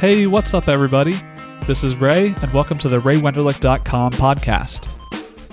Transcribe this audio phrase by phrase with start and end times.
[0.00, 1.14] Hey, what's up, everybody?
[1.66, 4.88] This is Ray, and welcome to the RayWenderlich.com podcast.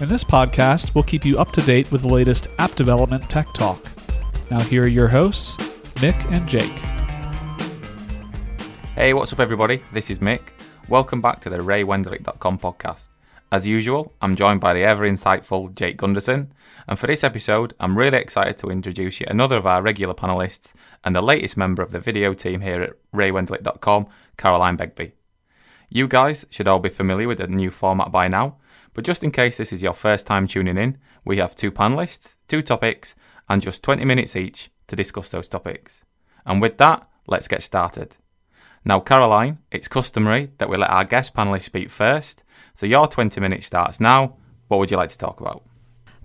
[0.01, 3.53] In this podcast, we'll keep you up to date with the latest app development tech
[3.53, 3.85] talk.
[4.49, 5.57] Now, here are your hosts,
[6.01, 6.79] Mic and Jake.
[8.95, 9.83] Hey, what's up, everybody?
[9.91, 10.53] This is Mic.
[10.87, 13.09] Welcome back to the RayWenderlich.com podcast.
[13.49, 16.47] As usual, I'm joined by the ever insightful Jake Gundersen,
[16.85, 20.73] and for this episode, I'm really excited to introduce you another of our regular panelists
[21.05, 25.13] and the latest member of the video team here at RayWenderlich.com, Caroline Begbie.
[25.89, 28.57] You guys should all be familiar with the new format by now,
[28.93, 32.35] but just in case this is your first time tuning in, we have two panelists,
[32.49, 33.15] two topics,
[33.47, 36.03] and just 20 minutes each to discuss those topics.
[36.45, 38.17] And with that, let's get started.
[38.83, 42.43] Now, Caroline, it's customary that we let our guest panelists speak first,
[42.77, 44.35] so your 20 minutes starts now.
[44.67, 45.63] What would you like to talk about?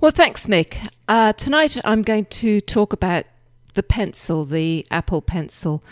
[0.01, 0.79] Well, thanks, Mic.
[1.09, 3.25] Uh, tonight I'm going to talk about
[3.73, 5.83] the pencil, the Apple Pencil.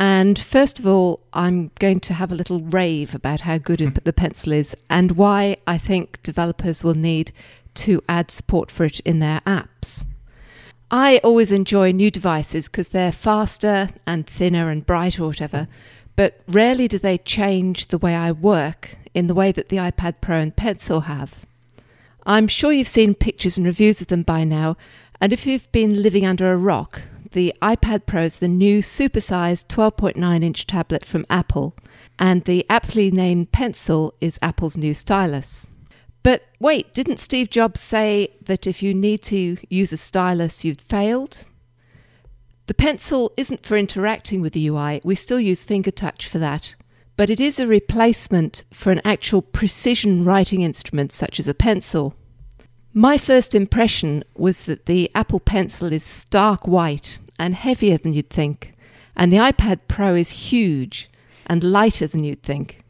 [0.00, 4.12] And first of all, I'm going to have a little rave about how good the
[4.12, 7.30] pencil is and why I think developers will need
[7.74, 10.06] to add support for it in their apps.
[10.90, 15.68] I always enjoy new devices because they're faster and thinner and brighter or whatever,
[16.16, 20.16] but rarely do they change the way I work in the way that the iPad
[20.20, 21.46] Pro and Pencil have.
[22.26, 24.76] I'm sure you've seen pictures and reviews of them by now,
[25.20, 27.02] and if you've been living under a rock,
[27.32, 31.74] the iPad Pro is the new supersized 12.9 inch tablet from Apple,
[32.18, 35.70] and the aptly named Pencil is Apple's new stylus.
[36.22, 40.80] But wait, didn't Steve Jobs say that if you need to use a stylus, you've
[40.80, 41.44] failed?
[42.66, 46.74] The pencil isn't for interacting with the UI, we still use finger touch for that,
[47.20, 52.14] but it is a replacement for an actual precision writing instrument such as a pencil.
[52.94, 58.30] My first impression was that the Apple Pencil is stark white and heavier than you'd
[58.30, 58.72] think,
[59.14, 61.10] and the iPad Pro is huge
[61.44, 62.84] and lighter than you'd think.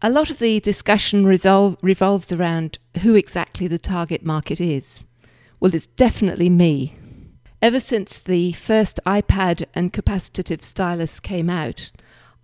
[0.00, 5.02] A lot of the discussion resolve, revolves around who exactly the target market is.
[5.58, 6.94] Well, it's definitely me.
[7.60, 11.90] Ever since the first iPad and capacitive stylus came out,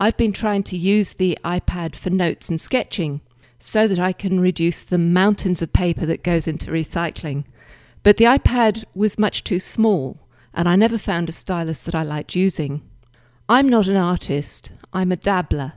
[0.03, 3.21] I've been trying to use the iPad for notes and sketching
[3.59, 7.45] so that I can reduce the mountains of paper that goes into recycling.
[8.03, 10.19] But the iPad was much too small,
[10.55, 12.81] and I never found a stylus that I liked using.
[13.47, 15.75] I'm not an artist, I'm a dabbler.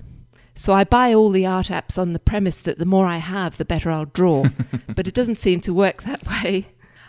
[0.55, 3.57] So I buy all the art apps on the premise that the more I have,
[3.57, 4.45] the better I'll draw.
[4.95, 6.67] but it doesn't seem to work that way.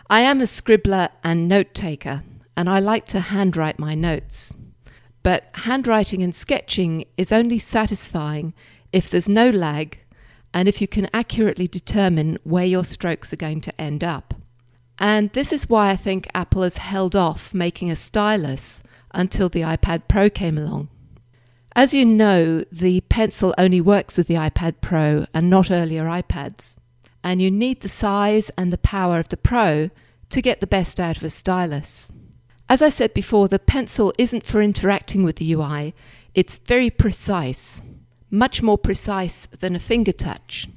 [0.09, 2.23] I am a scribbler and note taker,
[2.57, 4.53] and I like to handwrite my notes.
[5.25, 8.53] But handwriting and sketching is only satisfying
[8.93, 9.97] if there's no lag
[10.53, 14.35] and if you can accurately determine where your strokes are going to end up.
[14.99, 18.83] And this is why I think Apple has held off making a stylus
[19.15, 20.89] until the iPad Pro came along.
[21.75, 26.77] As you know, the pencil only works with the iPad Pro and not earlier iPads
[27.23, 29.89] and you need the size and the power of the Pro
[30.29, 32.11] to get the best out of a stylus.
[32.67, 35.93] As I said before, the pencil isn't for interacting with the UI,
[36.33, 37.81] it's very precise,
[38.31, 40.67] much more precise than a finger touch.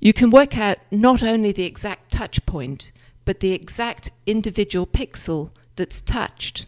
[0.00, 2.92] You can work out not only the exact touch point,
[3.24, 6.66] but the exact individual pixel that's touched.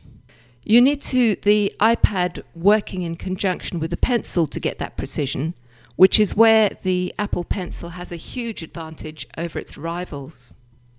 [0.64, 5.54] You need to the iPad working in conjunction with the pencil to get that precision,
[5.96, 10.54] which is where the Apple Pencil has a huge advantage over its rivals.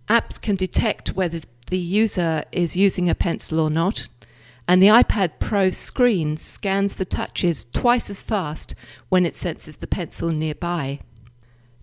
[0.07, 1.41] Apps can detect whether
[1.71, 4.09] the user is using a pencil or not,
[4.67, 8.75] and the iPad Pro screen scans for touches twice as fast
[9.07, 10.99] when it senses the pencil nearby.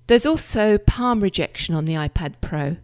[0.07, 2.77] There's also palm rejection on the iPad Pro,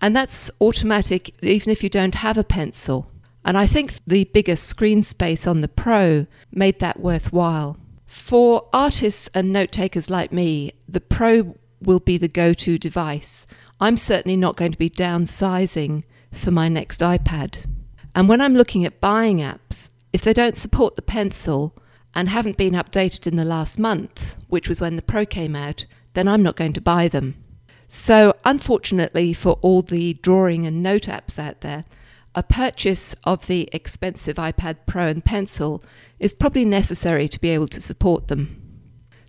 [0.00, 3.10] and that's automatic even if you don't have a pencil.
[3.44, 7.76] And I think the bigger screen space on the Pro made that worthwhile.
[8.06, 13.44] For artists and note takers like me, the Pro will be the go to device.
[13.80, 17.66] I'm certainly not going to be downsizing for my next iPad.
[18.14, 21.76] And when I'm looking at buying apps, if they don't support the pencil
[22.14, 25.86] and haven't been updated in the last month, which was when the Pro came out,
[26.12, 27.36] then I'm not going to buy them.
[27.88, 31.84] So, unfortunately for all the drawing and note apps out there,
[32.34, 35.84] a purchase of the expensive iPad Pro and Pencil
[36.18, 38.60] is probably necessary to be able to support them.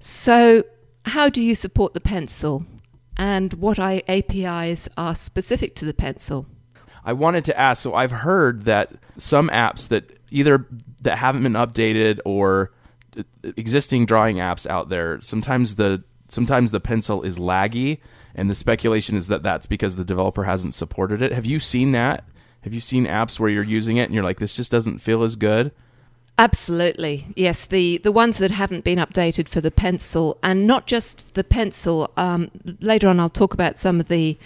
[0.01, 0.63] So,
[1.05, 2.65] how do you support the Pencil?
[3.17, 6.47] And what APIs are specific to the Pencil?
[7.05, 10.65] I wanted to ask so I've heard that some apps that either
[11.01, 12.71] that haven't been updated or
[13.43, 17.99] existing drawing apps out there sometimes the sometimes the pencil is laggy
[18.35, 21.31] and the speculation is that that's because the developer hasn't supported it.
[21.31, 22.25] Have you seen that?
[22.61, 25.23] Have you seen apps where you're using it and you're like, this just doesn't feel
[25.23, 25.71] as good?
[26.37, 27.65] Absolutely, yes.
[27.65, 32.11] The the ones that haven't been updated for the pencil, and not just the pencil.
[32.17, 34.37] Um, later on, I'll talk about some of the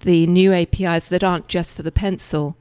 [0.00, 2.56] the new APIs that aren't just for the pencil.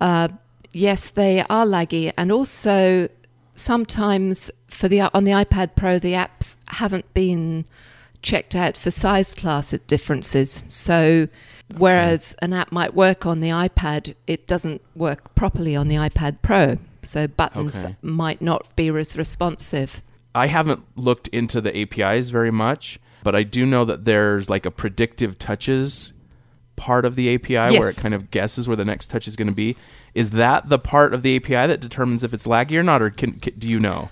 [0.00, 0.28] Uh,
[0.72, 3.08] yes, they are laggy, and also
[3.54, 7.64] sometimes for the on the iPad Pro, the apps haven't been
[8.22, 10.64] checked out for size class differences.
[10.68, 11.28] So,
[11.76, 16.38] whereas an app might work on the iPad, it doesn't work properly on the iPad
[16.42, 16.78] Pro.
[17.02, 17.96] So buttons Okay.
[18.02, 20.02] might not be as responsive.
[20.34, 24.66] I haven't looked into the APIs very much, but I do know that there's like
[24.66, 26.12] a predictive touches
[26.78, 29.48] part of the API where it kind of guesses where the next touch is going
[29.48, 29.76] to be.
[30.14, 33.10] Is that the part of the API that determines if it's laggy or not, or
[33.10, 34.10] can, can do you know?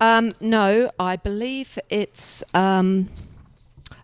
[0.00, 2.42] Um, no, I believe it's.
[2.52, 3.08] Um,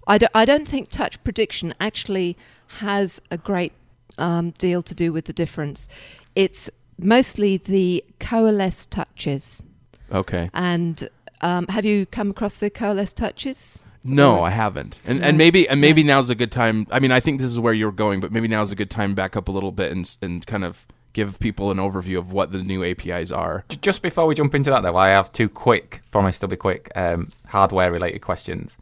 [0.06, 2.36] I, do, I don't think touch prediction actually
[2.78, 3.72] has a great
[4.18, 5.88] um, deal to do with the difference.
[6.34, 9.62] It's mostly the coalesce touches.
[10.10, 10.50] Okay.
[10.54, 11.08] And
[11.40, 13.82] um, have you come across the coalesce touches?
[14.02, 14.98] No, I haven't.
[15.04, 16.86] And and maybe and maybe now's a good time.
[16.90, 19.10] I mean, I think this is where you're going, but maybe now's a good time
[19.10, 22.32] to back up a little bit and and kind of give people an overview of
[22.32, 23.64] what the new APIs are.
[23.82, 26.90] Just before we jump into that, though, I have two quick, promise they'll be quick,
[26.94, 28.78] um, hardware related questions.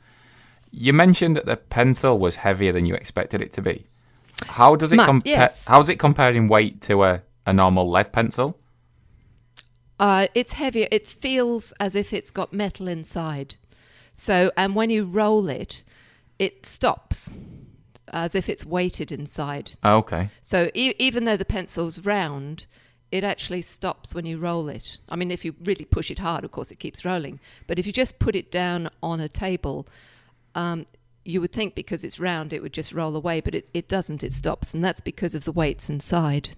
[0.71, 3.87] You mentioned that the pencil was heavier than you expected it to be.
[4.47, 5.33] How does it Ma- compare?
[5.33, 5.67] yes.
[5.67, 8.59] How does it compare in weight to a, a normal lead pencil?
[9.99, 10.87] Uh, it's heavier.
[10.91, 13.57] It feels as if it's got metal inside.
[14.19, 15.85] So, and when you roll it,
[16.41, 17.39] it stops
[18.13, 19.77] as if it's weighted inside.
[19.85, 20.31] Oh, okay.
[20.43, 22.67] So e- even though the pencil's round,
[23.13, 24.99] it actually stops when you roll it.
[25.09, 27.39] I mean, if you really push it hard, of course, it keeps rolling.
[27.69, 29.87] But if you just put it down on a table,
[30.57, 30.87] um,
[31.25, 34.25] you would think because it's round, it would just roll away, but it, it doesn't.
[34.25, 36.51] It stops, and that's because of the weights inside.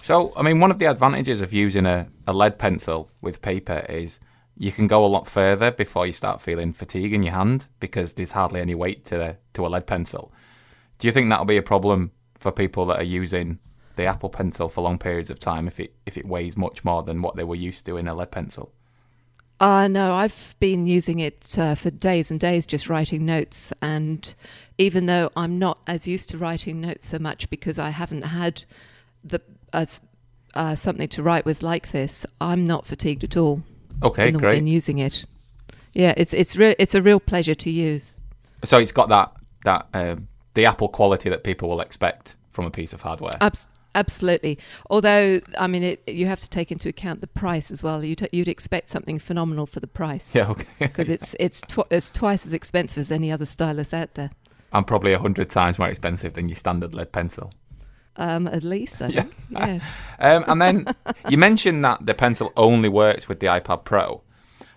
[0.00, 3.84] So, I mean, one of the advantages of using a, a lead pencil with paper
[3.88, 4.20] is
[4.60, 8.12] you can go a lot further before you start feeling fatigue in your hand because
[8.12, 10.30] there's hardly any weight to the, to a lead pencil.
[10.98, 13.58] Do you think that'll be a problem for people that are using
[13.96, 17.02] the Apple Pencil for long periods of time if it if it weighs much more
[17.02, 18.70] than what they were used to in a lead pencil?
[19.60, 23.72] Uh, no, I've been using it uh, for days and days just writing notes.
[23.80, 24.34] And
[24.76, 28.64] even though I'm not as used to writing notes so much because I haven't had
[29.24, 29.40] the
[29.72, 30.02] as
[30.52, 33.62] uh, something to write with like this, I'm not fatigued at all
[34.02, 34.58] Okay, in, the, great.
[34.58, 35.24] in using it.
[35.94, 38.14] Yeah, it's it's re- it's a real pleasure to use.
[38.64, 39.32] So it's got that
[39.64, 43.32] that um, the Apple quality that people will expect from a piece of hardware.
[43.40, 44.58] Abs- absolutely.
[44.88, 48.04] Although, I mean, it, you have to take into account the price as well.
[48.04, 50.34] You'd, you'd expect something phenomenal for the price.
[50.34, 50.66] yeah, okay.
[50.78, 54.30] Because it's it's tw- it's twice as expensive as any other stylus out there.
[54.72, 57.50] I'm probably a hundred times more expensive than your standard lead pencil.
[58.16, 59.22] Um, at least, I Yeah.
[59.22, 59.34] think.
[59.50, 59.80] Yeah.
[60.22, 60.86] Um, and then
[61.30, 64.20] you mentioned that the pencil only works with the iPad Pro.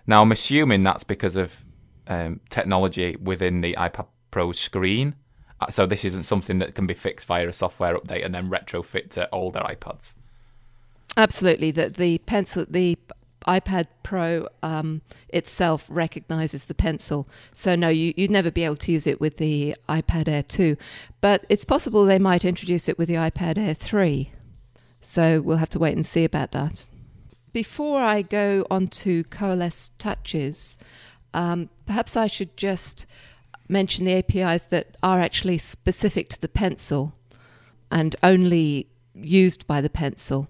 [0.06, 1.62] Now, I'm assuming that's because of
[2.06, 5.14] um, technology within the iPad Pro screen.
[5.60, 8.48] Uh, So this isn't something that can be fixed via a software update and then
[8.50, 10.14] retrofit to older iPads.
[11.16, 11.70] Absolutely.
[11.72, 12.98] that the pencil, the
[13.46, 17.28] iPad Pro um, itself recognizes the pencil.
[17.52, 20.76] So no, you, you'd never be able to use it with the iPad Air 2.
[21.20, 24.32] But it's possible they might introduce it with the iPad Air 3.
[25.00, 26.88] So we'll have to wait and see about that.
[27.52, 30.76] Before I go on to Coalesce Touches,
[31.32, 33.06] um, perhaps I should just
[33.68, 37.12] mention the APIs that are actually specific to the pencil
[37.90, 40.48] and only used by the pencil,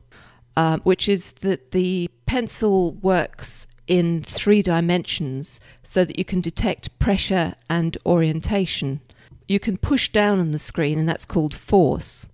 [0.57, 6.97] um, which is that the pencil works in three dimensions so that you can detect
[6.99, 9.01] pressure and orientation.
[9.47, 12.29] You can push down on the screen, and that's called force.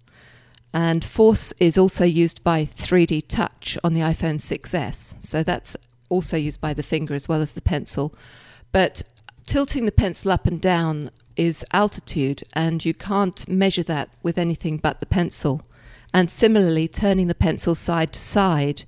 [0.72, 5.16] And force is also used by 3D touch on the iPhone 6S.
[5.20, 5.76] So that's
[6.08, 8.14] also used by the finger as well as the pencil.
[8.70, 9.02] But
[9.44, 14.76] tilting the pencil up and down is altitude, and you can't measure that with anything
[14.76, 15.62] but the pencil.
[16.12, 18.84] And similarly, turning the pencil side to side,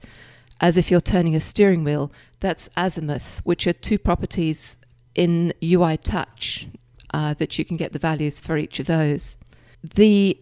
[0.60, 4.78] as if you're turning a steering wheel, that's azimuth, which are two properties
[5.14, 6.66] in UI Touch
[7.12, 9.36] uh, that you can get the values for each of those.
[9.82, 10.38] The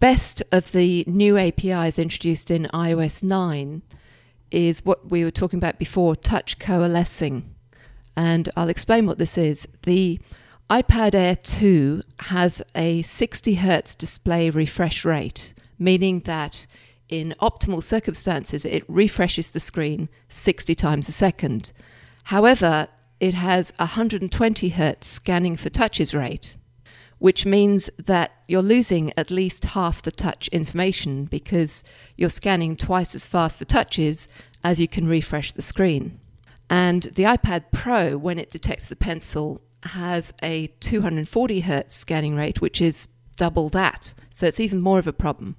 [0.00, 3.82] best of the new APIs introduced in iOS 9
[4.50, 7.54] is what we were talking about before touch coalescing.
[8.16, 9.66] And I'll explain what this is.
[9.84, 10.20] The
[10.70, 15.53] iPad Air 2 has a 60 hertz display refresh rate,
[15.84, 16.66] meaning that
[17.08, 21.72] in optimal circumstances it refreshes the screen 60 times a second.
[22.24, 22.88] However,
[23.20, 26.56] it has a 120 hertz scanning for touches rate,
[27.18, 31.84] which means that you're losing at least half the touch information because
[32.16, 34.28] you're scanning twice as fast for touches
[34.62, 36.18] as you can refresh the screen.
[36.70, 42.60] And the iPad Pro, when it detects the pencil, has a 240 hertz scanning rate,
[42.62, 44.14] which is double that.
[44.30, 45.56] So it's even more of a problem.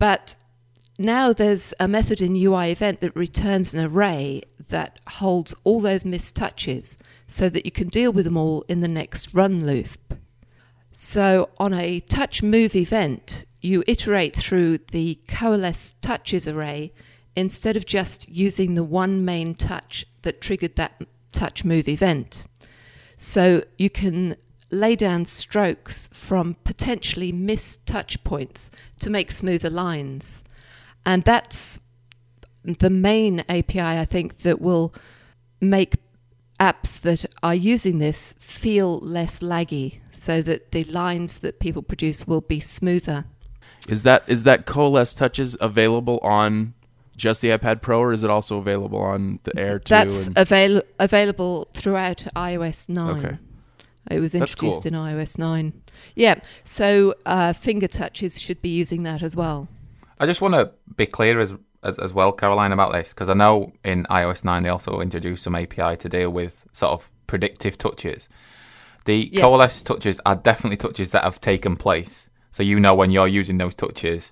[0.00, 0.34] But
[0.98, 6.06] now there's a method in UI event that returns an array that holds all those
[6.06, 6.96] missed touches
[7.28, 10.14] so that you can deal with them all in the next run loop.
[10.90, 16.92] So on a touch move event, you iterate through the coalesce touches array
[17.36, 22.46] instead of just using the one main touch that triggered that touch move event.
[23.18, 24.36] So you can
[24.70, 30.44] lay down strokes from potentially missed touch points to make smoother lines.
[31.04, 31.78] And that's
[32.62, 34.94] the main API, I think, that will
[35.60, 35.96] make
[36.58, 42.26] apps that are using this feel less laggy so that the lines that people produce
[42.26, 43.24] will be smoother.
[43.88, 46.74] Is that is that coalesce touches available on
[47.16, 49.90] just the iPad Pro, or is it also available on the Air too?
[49.90, 53.24] That's and- avail- available throughout iOS 9.
[53.24, 53.38] Okay.
[54.10, 54.86] It was introduced cool.
[54.88, 55.72] in iOS 9.
[56.14, 59.68] Yeah, so uh, finger touches should be using that as well.
[60.18, 63.34] I just want to be clear as as, as well, Caroline, about this because I
[63.34, 67.78] know in iOS 9 they also introduced some API to deal with sort of predictive
[67.78, 68.28] touches.
[69.06, 69.42] The Yes.
[69.42, 73.56] coalesce touches are definitely touches that have taken place, so you know when you're using
[73.58, 74.30] those touches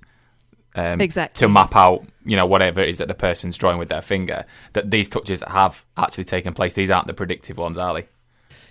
[0.74, 3.88] um, Exactly, to map out, you know, whatever it is that the person's drawing with
[3.88, 4.44] their finger.
[4.74, 6.74] That these touches have actually taken place.
[6.74, 8.08] These aren't the predictive ones, are they?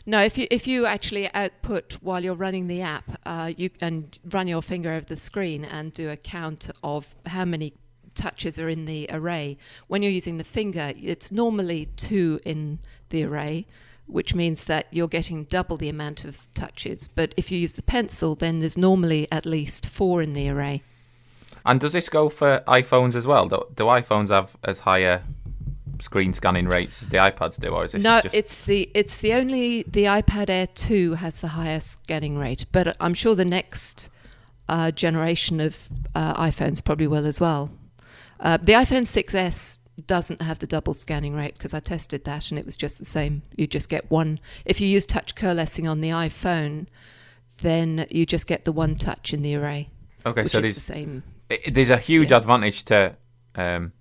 [0.09, 4.17] No, if you if you actually output while you're running the app, uh, you and
[4.31, 7.73] run your finger over the screen and do a count of how many
[8.15, 9.57] touches are in the array.
[9.87, 13.67] When you're using the finger, it's normally two in the array,
[14.05, 17.09] which means that you're getting double the amount of touches.
[17.09, 20.83] But if you use the pencil, then there's normally at least four in the array.
[21.65, 23.49] And does this go for iPhones as well?
[23.49, 25.23] Do, do iPhones have as higher
[25.99, 29.17] screen scanning rates as the iPads do, or is this No, just it's the it's
[29.17, 33.45] the only the iPad Air 2 has the highest scanning rate, but I'm sure the
[33.45, 34.09] next
[34.69, 35.77] uh, generation of
[36.15, 37.71] uh, iPhones probably will as well.
[38.39, 42.59] Uh, the iPhone 6s doesn't have the double scanning rate because I tested that and
[42.59, 43.41] it was just the same.
[43.55, 44.39] You just get one.
[44.65, 46.85] If you use touch coalescing on the iPhone,
[47.59, 49.89] then you just get the one touch in the array,
[50.25, 50.45] okay?
[50.45, 51.23] So is there's the same.
[51.49, 52.37] it, there's a huge Yeah.
[52.37, 53.15] advantage to
[53.55, 53.93] um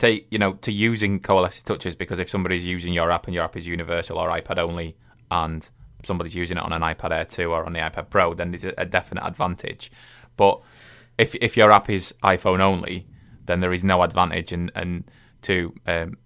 [0.00, 3.44] to you know to using coalesced touches because if somebody's using your app and your
[3.44, 4.96] app is universal or iPad only
[5.30, 5.68] and
[6.04, 8.64] somebody's using it on an iPad Air 2 or on the iPad Pro then there's
[8.64, 9.92] a, definite advantage.
[10.36, 10.60] But
[11.18, 13.06] if if your app is iPhone only
[13.46, 15.04] then there is no advantage and and
[15.42, 16.16] to um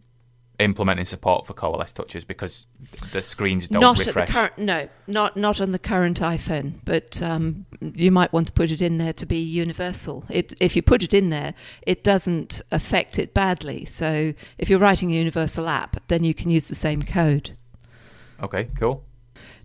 [0.61, 2.67] implementing support for coalesced touches because
[3.13, 6.75] the screens don't not refresh at the current no not not on the current iphone
[6.85, 10.25] but um, you might want to put it in there to be universal.
[10.29, 13.85] It, if you put it in there it doesn't affect it badly.
[13.85, 17.51] So if you're writing a universal app then you can use the same code.
[18.41, 19.05] Okay cool.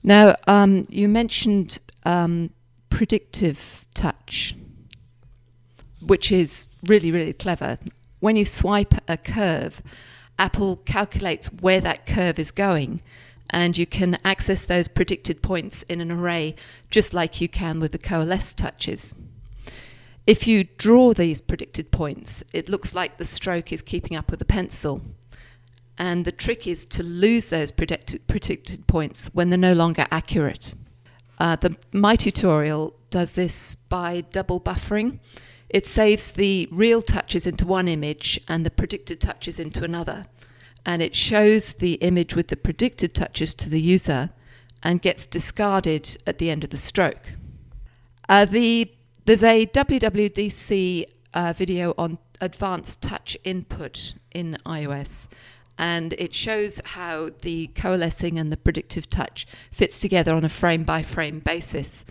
[0.02, 2.50] Now um, you mentioned um,
[2.90, 4.56] predictive touch
[6.02, 7.78] which is really really clever.
[8.22, 9.84] When you swipe a curve
[10.40, 13.02] Apple calculates where that curve is going,
[13.50, 16.56] and you can access those predicted points in an array
[16.90, 19.14] just like you can with the coalesce touches.
[20.26, 24.40] If you draw these predicted points, it looks like the stroke is keeping up with
[24.40, 25.02] the pencil.
[25.98, 30.76] And the trick is to lose those predicted, points when they're no longer accurate.
[31.38, 35.20] Uh, the, my tutorial does this by double buffering.
[35.70, 40.26] It saves the real touches into one image and the predicted touches into another.
[40.86, 44.32] And it shows the image with the predicted touches to the user
[44.82, 47.34] and gets discarded at the end of the stroke.
[48.28, 48.92] Uh, the,
[49.26, 55.28] there's a WWDC uh, video on advanced touch input in iOS,
[55.78, 60.84] and it shows how the coalescing and the predictive touch fits together on a frame
[60.84, 62.06] by frame basis.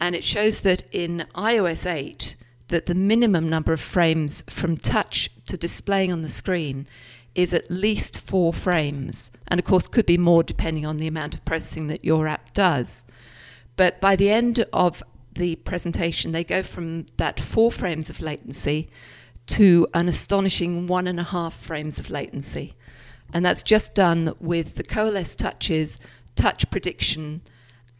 [0.00, 2.36] And it shows that in iOS 8,
[2.72, 6.88] that the minimum number of frames from touch to displaying on the screen
[7.34, 11.34] is at least four frames, and of course could be more depending on the amount
[11.34, 13.04] of processing that your app does.
[13.76, 15.02] But by the end of
[15.34, 18.88] the presentation, they go from that four frames of latency
[19.48, 22.74] to an astonishing one and a half frames of latency.
[23.34, 25.98] And that's just done with the coalesce touches,
[26.36, 27.42] touch prediction,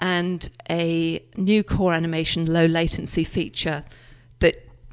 [0.01, 3.85] and a new core animation low latency feature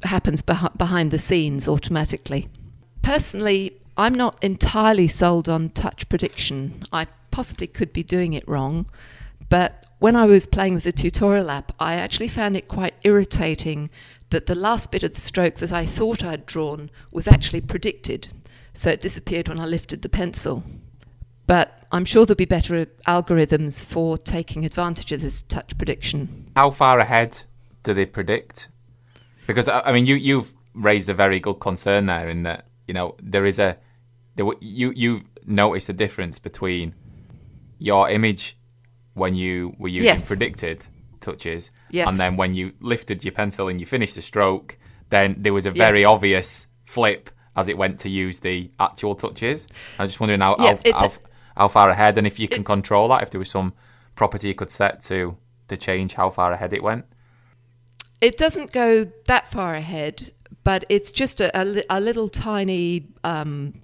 [0.04, 2.48] happens beh- behind the scenes automatically.
[3.02, 6.84] Personally, I'm not entirely sold on touch prediction.
[6.92, 8.86] I possibly could be doing it wrong,
[9.48, 13.90] but when I was playing with the tutorial app, I actually found it quite irritating
[14.30, 18.28] that the last bit of the stroke that I thought I'd drawn was actually predicted.
[18.72, 20.62] So it disappeared when I lifted the pencil.
[21.46, 26.46] But I'm sure there'll be better algorithms for taking advantage of this touch prediction.
[26.56, 27.42] How far ahead
[27.82, 28.68] do they predict?
[29.54, 33.16] Because I mean, you you've raised a very good concern there in that you know
[33.22, 33.76] there is a
[34.36, 36.94] there, you you notice the difference between
[37.78, 38.56] your image
[39.14, 40.28] when you were using Yes.
[40.28, 40.82] predicted
[41.20, 42.08] touches Yes.
[42.08, 44.78] and then when you lifted your pencil and you finished the stroke
[45.10, 46.08] then there was a very Yes.
[46.08, 49.66] obvious flip as it went to use the actual touches
[49.98, 51.12] i'm just wondering how Yeah, how, it- how,
[51.56, 53.72] how far ahead and if you can control that if there was some
[54.14, 55.36] property you could set to
[55.68, 57.04] to change how far ahead it went
[58.20, 63.80] It doesn't go that far ahead, but it's just a, a, a little tiny um,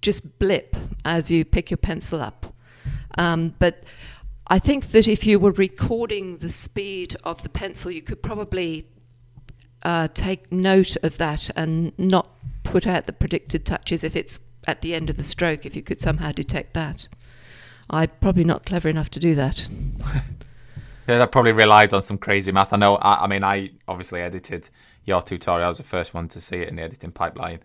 [0.00, 2.54] just blip as you pick your pencil up.
[3.16, 3.84] Um, but
[4.46, 8.86] I think that if you were recording the speed of the pencil, you could probably
[9.82, 12.30] uh, take note of that and not
[12.64, 15.82] put out the predicted touches if it's at the end of the stroke, if you
[15.82, 17.08] could somehow detect that.
[17.90, 19.68] I'm probably not clever enough to do that.
[21.16, 22.74] That probably relies on some crazy math.
[22.74, 22.96] I know.
[22.96, 24.68] I, I mean, I obviously edited
[25.04, 25.64] your tutorial.
[25.64, 27.60] I was the first one to see it in the editing pipeline,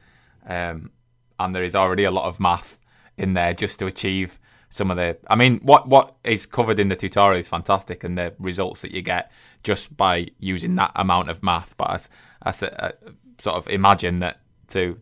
[0.47, 0.91] um,
[1.38, 2.79] and there is already a lot of math
[3.17, 5.17] in there just to achieve some of the.
[5.27, 8.91] I mean, what what is covered in the tutorial is fantastic, and the results that
[8.91, 9.29] you get
[9.62, 11.75] just by using that amount of math.
[11.75, 12.09] But
[12.43, 12.91] I, I, uh,
[13.39, 15.01] sort of imagine that to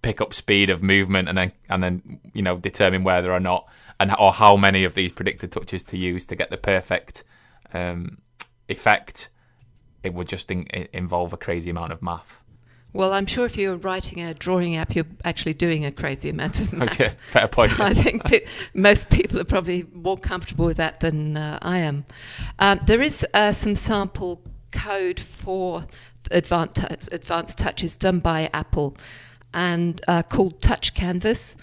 [0.00, 3.66] pick up speed of movement and then and then you know determine whether or not
[3.98, 7.24] and or how many of these predicted touches to use to get the perfect
[7.74, 8.18] um,
[8.68, 9.28] effect.
[10.02, 12.42] It would just in, involve a crazy amount of math.
[12.92, 16.60] Well, I'm sure if you're writing a drawing app, you're actually doing a crazy amount
[16.60, 16.92] of math.
[17.00, 17.72] Okay, fair point.
[17.72, 21.78] So I think pe- most people are probably more comfortable with that than uh, I
[21.78, 22.06] am.
[22.60, 24.40] Um, there is uh, some sample
[24.70, 25.86] code for
[26.30, 28.96] advanced, tou- advanced touches done by Apple
[29.52, 31.56] and uh, called Touch Canvas.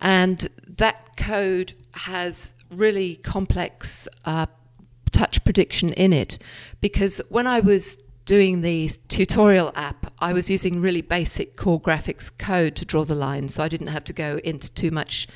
[0.00, 4.46] And that code has really complex uh,
[5.12, 6.38] touch prediction in it
[6.80, 12.30] because when I was doing the tutorial app, I was using really basic core graphics
[12.36, 15.26] code to draw the lines, so I didn't have to go into too much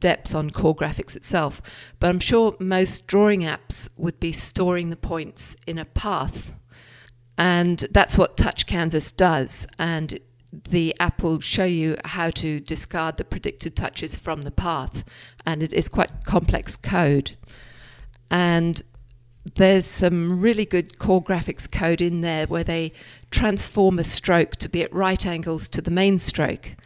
[0.00, 1.62] depth on core graphics itself.
[1.98, 6.52] But I'm sure most drawing apps would be storing the points in a path.
[7.38, 9.66] And that's what Touch Canvas does.
[9.78, 10.18] And
[10.68, 15.04] the app will show you how to discard the predicted touches from the path.
[15.46, 17.36] And it is quite complex code.
[18.30, 18.82] And
[19.56, 22.92] there's some really good core graphics code in there where they
[23.30, 26.76] transform a stroke to be at right angles to the main stroke.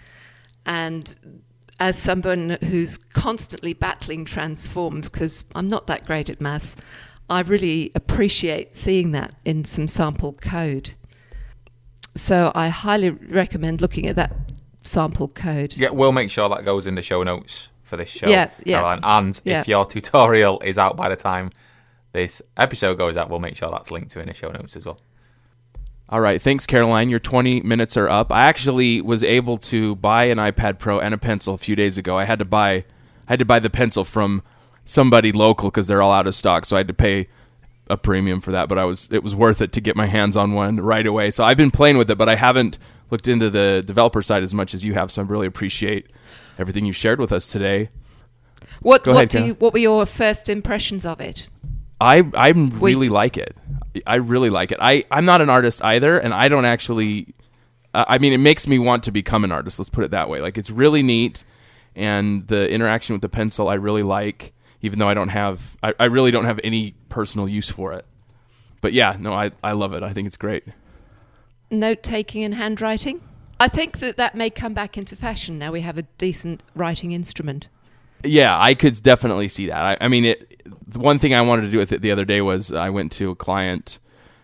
[0.64, 1.42] And
[1.78, 6.76] as someone who's constantly battling transforms, because I'm not that great at maths,
[7.28, 10.94] I really appreciate seeing that in some sample code.
[12.14, 14.34] So I highly recommend looking at that
[14.82, 15.74] sample code.
[15.76, 18.28] Yeah, we'll make sure that goes in the show notes for this show.
[18.28, 18.78] Yeah, yeah.
[18.78, 19.00] Caroline.
[19.02, 19.60] And Yeah.
[19.60, 21.50] if your tutorial is out by the time
[22.16, 24.87] this episode goes out, we'll make sure that's linked to in the show notes as
[24.87, 24.98] well.
[26.09, 27.09] All right, thanks, Caroline.
[27.09, 28.33] Your 20 minutes are up.
[28.33, 31.98] I actually was able to buy an iPad Pro and a pencil a few days
[31.98, 32.16] ago.
[32.16, 32.85] I had to buy, I
[33.26, 34.42] had to buy the pencil from
[34.85, 37.29] somebody local because they're all out of stock, so I had to pay
[37.88, 38.68] a premium for that.
[38.68, 41.31] But I was, it was worth it to get my hands on one right away.
[41.31, 42.79] So I've been playing with it, but I haven't
[43.11, 45.11] looked into the developer side as much as you have.
[45.11, 46.11] So I really appreciate
[46.59, 47.90] everything you've shared with us today.
[48.81, 51.50] What, Go what, ahead, do you, what were your first impressions of it?
[52.00, 53.11] I I really Wait.
[53.11, 53.56] like it.
[54.06, 54.78] I really like it.
[54.80, 57.35] I I'm not an artist either, and I don't actually.
[57.94, 59.78] Uh, I mean, it makes me want to become an artist.
[59.78, 60.40] Let's put it that way.
[60.40, 61.44] Like it's really neat,
[61.94, 64.52] and the interaction with the pencil I really like.
[64.82, 68.04] Even though I don't have, I, I really don't have any personal use for it.
[68.82, 70.02] But yeah, no, I I love it.
[70.02, 70.64] I think it's great.
[71.70, 73.22] Note taking and handwriting?
[73.59, 77.12] I think that that may come back into fashion now we have a decent writing
[77.12, 77.70] instrument.
[78.22, 79.80] Yeah, I could definitely see that.
[80.00, 80.62] I, I mean, it.
[80.96, 83.12] The one thing I wanted to do with it the other day was I went
[83.12, 83.98] to a client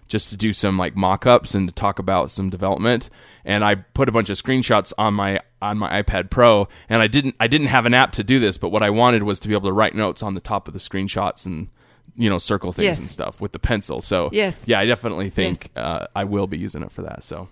[0.06, 3.08] just to do some like mock-ups and to talk about some development,
[3.42, 7.06] and I put a bunch of screenshots on my on my iPad Pro, and I
[7.06, 9.48] didn't I didn't have an app to do this, but what I wanted was to
[9.48, 11.68] be able to write notes on the top of the screenshots and
[12.16, 12.98] you know circle things Yes.
[12.98, 14.02] and stuff with the pencil.
[14.02, 14.62] So Yes.
[14.66, 17.24] yeah, I definitely think uh, I will be using it for that.
[17.24, 17.48] So.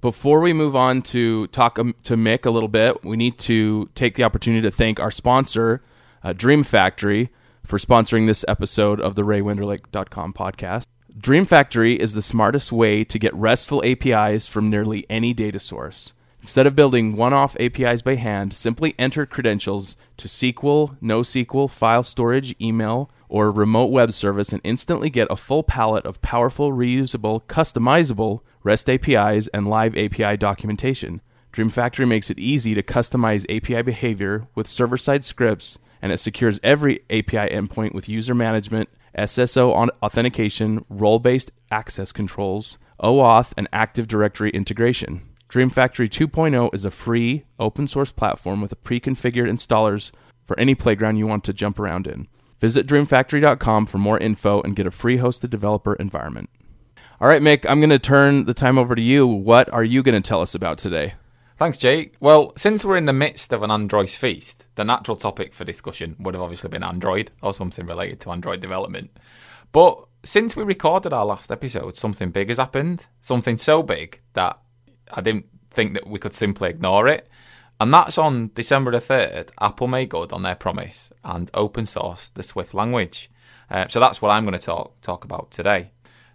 [0.00, 3.88] Before we move on to talk um, to Mic a little bit, we need to
[3.96, 5.82] take the opportunity to thank our sponsor,
[6.22, 7.30] uh, Dream Factory,
[7.68, 10.84] for sponsoring this episode of the RayWenderlich.com podcast.
[11.18, 16.14] Dream Factory is the smartest way to get RESTful APIs from nearly any data source.
[16.40, 22.02] Instead of building one off APIs by hand, simply enter credentials to SQL, NoSQL, file
[22.02, 27.42] storage, email, or remote web service and instantly get a full palette of powerful, reusable,
[27.42, 31.20] customizable REST APIs and live API documentation.
[31.52, 36.18] Dream Factory makes it easy to customize API behavior with server side scripts, and it
[36.18, 43.68] secures every API endpoint with user management, SSO authentication, role based access controls, OAuth, and
[43.72, 45.22] Active Directory integration.
[45.48, 50.10] Dream Factory 2.0 is a free, open source platform with pre configured installers
[50.44, 52.28] for any playground you want to jump around in.
[52.60, 56.50] Visit dreamfactory.com for more info and get a free hosted developer environment.
[57.20, 59.26] All right, Mic, I'm going to turn the time over to you.
[59.26, 61.14] What are you going to tell us about today?
[61.58, 62.14] Thanks, Jake.
[62.20, 66.14] Well, since we're in the midst of an Android feast, the natural topic for discussion
[66.20, 69.10] would have obviously been Android or something related to Android development.
[69.72, 73.06] But since we recorded our last episode, something big has happened.
[73.20, 74.56] Something so big that
[75.12, 77.28] I didn't think that we could simply ignore it.
[77.80, 82.28] And that's on December the 3rd, Apple made good on their promise and open source
[82.28, 83.32] the Swift language.
[83.68, 85.90] Uh, so that's what I'm going to talk talk about today.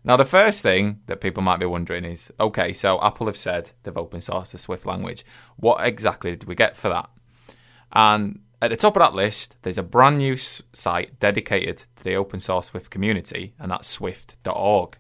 [0.06, 3.72] Now, the first thing that people might be wondering is okay, so Apple have said
[3.84, 5.26] they've open sourced the Swift language.
[5.56, 7.10] What exactly did we get for that?
[7.94, 12.16] And at the top of that list, there's a brand new site dedicated to the
[12.16, 14.98] open source Swift community, and that's swift.org.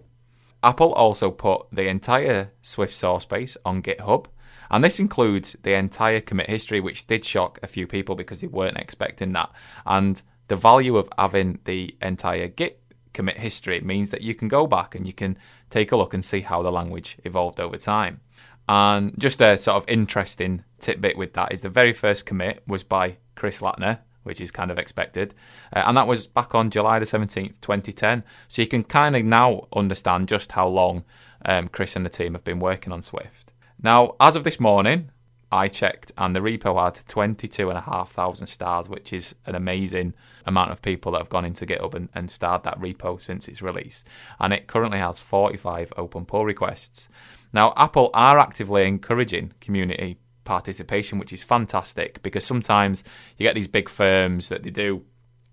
[0.63, 4.27] Apple also put the entire Swift source base on GitHub,
[4.71, 8.47] and this includes the entire commit history, which did shock a few people because they
[8.47, 9.51] weren't expecting that.
[9.85, 12.81] And the value of having the entire Git
[13.13, 15.37] commit history It means that you can go back and you can
[15.69, 18.21] take a look and see how the language evolved over time.
[18.67, 22.83] And just a sort of interesting tidbit with that is the very first commit was
[22.83, 25.33] by Chris Lattner, which is kind of expected.
[25.75, 28.23] Uh, and that was back on July the 17th, 2010.
[28.47, 31.03] So you can kind of now understand just how long
[31.45, 33.51] um, Chris and the team have been working on Swift.
[33.81, 35.09] Now, as of this morning,
[35.53, 40.15] I checked, and the repo had 22,500 stars, which is an amazing
[40.47, 43.61] amount of people that have gone into GitHub and, and started that repo since its
[43.61, 44.03] release.
[44.39, 47.07] And it currently has 45 open pull requests.
[47.53, 53.03] Now, Apple are actively encouraging community participation, which is fantastic because sometimes
[53.37, 55.05] you get these big firms that they do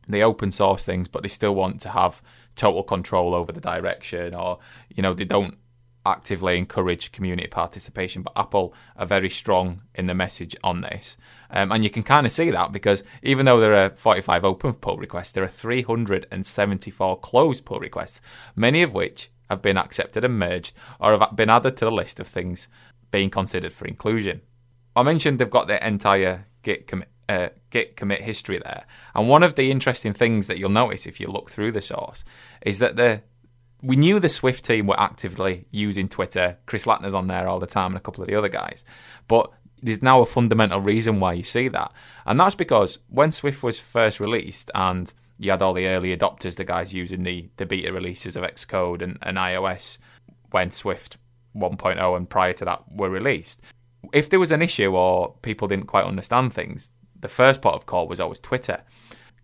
[0.08, 2.22] they open source things, but they still want to have
[2.56, 4.58] total control over the direction, or
[4.88, 5.58] you know they don't
[6.06, 11.16] actively encourage community participation, but Apple are very strong in the message on this.
[11.50, 14.74] Um, and you can kind of see that because even though there are 45 open
[14.74, 18.20] pull requests, there are 374 closed pull requests,
[18.56, 22.20] many of which have been accepted and merged or have been added to the list
[22.20, 22.68] of things
[23.10, 24.40] being considered for inclusion.
[24.94, 28.84] I mentioned they've got their entire Git commit, uh, Git commit history there.
[29.14, 32.24] And one of the interesting things that you'll notice if you look through the source
[32.62, 33.22] is that the
[33.82, 36.58] we knew the Swift team were actively using Twitter.
[36.66, 38.84] Chris Lattner's on there all the time and a couple of the other guys.
[39.28, 39.50] But
[39.82, 41.92] there's now a fundamental reason why you see that.
[42.26, 46.56] And that's because when Swift was first released and you had all the early adopters,
[46.56, 49.98] the guys using the, the beta releases of Xcode and, and iOS
[50.50, 51.16] when Swift
[51.56, 53.62] 1.0 and prior to that were released.
[54.12, 57.86] If there was an issue or people didn't quite understand things, the first part of
[57.86, 58.82] call was always Twitter.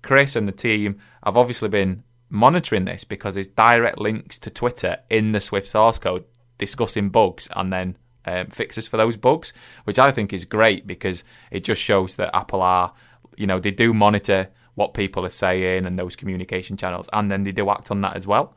[0.02, 4.98] Chris and the team have obviously been monitoring this because there's direct links to Twitter
[5.10, 6.24] in the Swift source code
[6.58, 9.52] discussing bugs and then um, fixes for those bugs,
[9.84, 12.92] which I think is great because it just shows that Apple are,
[13.36, 17.44] you know, they do monitor what people are saying and those communication channels, and then
[17.44, 18.54] they do act on that as well.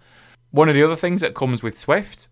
[0.51, 2.27] One of the other things that comes with Swift,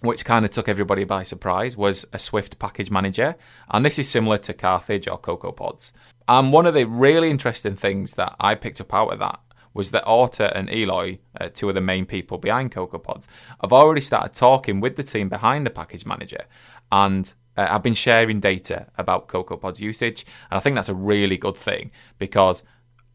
[0.00, 3.36] which kind of took everybody by surprise, was a Swift package manager,
[3.70, 5.92] and this is similar to Carthage or CocoaPods.
[6.28, 9.40] And one of the really interesting things that I picked up out of that
[9.76, 13.26] was that Orta and Eloy, uh, two of the main people behind CocoaPods,
[13.60, 16.46] have already started talking with the team behind the package manager
[16.90, 20.26] and uh, have been sharing data about CocoaPods usage.
[20.50, 22.64] And I think that's a really good thing because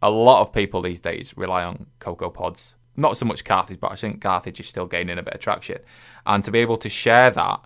[0.02, 2.76] a lot of people these days rely on CocoaPods.
[2.96, 5.80] Not so much Carthage, but I think Carthage is still gaining a bit of traction.
[6.26, 7.62] And to be able to share that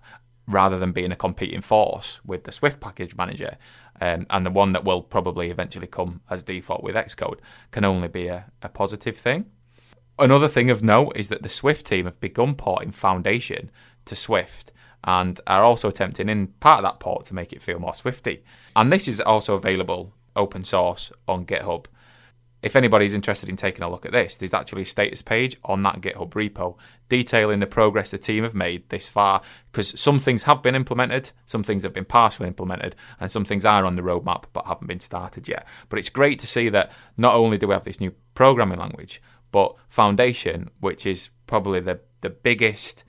[0.48, 3.58] rather than being a competing force with the Swift package manager
[4.00, 7.40] um, and the one that will probably eventually come as default with Xcode
[7.72, 9.46] can only be a, a positive thing.
[10.18, 13.72] Another thing of note is that the Swift team have begun porting Foundation
[14.06, 14.72] to Swift
[15.04, 18.44] and are also attempting in part of that port to make it feel more Swifty.
[18.76, 21.86] And this is also available open source on GitHub
[22.62, 25.84] if anybody's interested in taking a look at this, there's actually a status page on
[25.84, 26.78] that GitHub repo
[27.10, 29.42] detailing the progress the team have made this far.
[29.72, 33.66] Because some things have been implemented, some things have been partially implemented, and some things
[33.66, 35.68] are on the roadmap but haven't been started yet.
[35.90, 39.22] But it's great to see that not only do we have this new programming language,
[39.52, 43.04] but Foundation, which is probably the, the biggest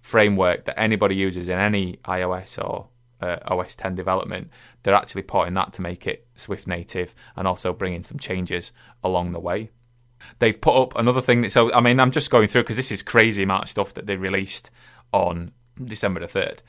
[0.00, 2.88] framework that anybody uses in any iOS or
[3.20, 4.50] uh, OS 10 development,
[4.86, 8.70] they're actually porting that to make it Swift native and also bringing some changes
[9.02, 9.70] along the way.
[10.38, 11.40] They've put up another thing.
[11.40, 13.94] That, so, I mean, I'm just going through because this is crazy amount of stuff
[13.94, 14.70] that they released
[15.12, 15.50] on
[15.82, 16.60] December the 3rd.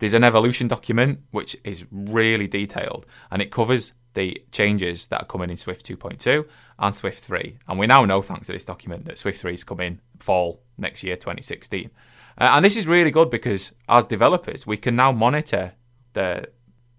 [0.00, 5.26] There's an evolution document which is really detailed and it covers the changes that are
[5.26, 6.46] coming in Swift 2.2
[6.78, 7.56] and Swift 3.
[7.68, 11.02] And we now know, thanks to this document, that Swift 3 is coming fall next
[11.02, 11.90] year, 2016.
[12.36, 15.72] Uh, and this is really good because as developers, we can now monitor
[16.12, 16.48] the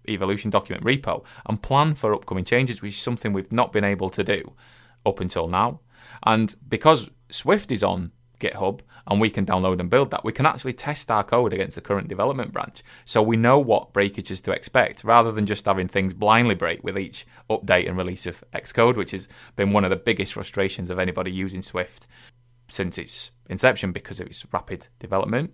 [0.08, 4.10] evolution document repo and plan for upcoming changes, which is something we've not been able
[4.10, 4.52] to do
[5.06, 5.80] up until now.
[6.24, 10.46] And because Swift is on GitHub and we can download and build that, we can
[10.46, 12.82] actually test our code against the current development branch.
[13.04, 16.98] So we know what breakages to expect rather than just having things blindly break with
[16.98, 20.98] each update and release of Xcode, which has been one of the biggest frustrations of
[20.98, 22.06] anybody using Swift
[22.68, 25.52] since its inception because of its rapid development.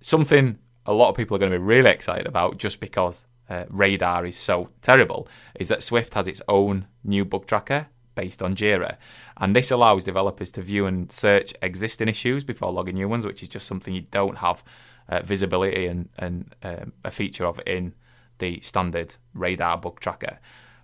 [0.00, 3.64] Something a lot of people are going to be really excited about just because uh,
[3.68, 8.56] Radar is so terrible is that Swift has its own new bug tracker based on
[8.56, 8.96] Jira.
[9.36, 13.42] And this allows developers to view and search existing issues before logging new ones, which
[13.42, 14.64] is just something you don't have
[15.08, 17.94] uh, visibility and, and um, a feature of in
[18.38, 20.38] the standard Radar bug tracker.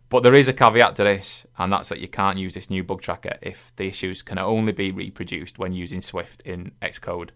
[0.09, 2.85] But there is a caveat to this, and that's that you can't use this new
[2.85, 7.31] bug tracker if the issues can only be reproduced when using Swift in Xcode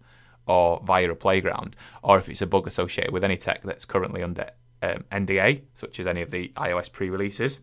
[0.45, 4.21] or via a playground, or if it's a bug associated with any tech that's currently
[4.21, 7.59] under um, NDA, such as any of the iOS pre releases.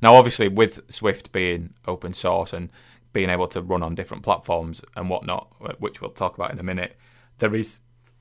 [0.00, 2.70] Now, obviously, with Swift being open source and
[3.12, 6.58] being able to run on different platforms and whatnot, uh, which we'll talk about in
[6.58, 6.96] a minute,
[7.38, 7.78] there is